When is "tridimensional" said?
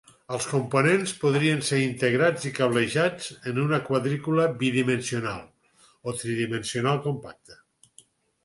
6.23-7.03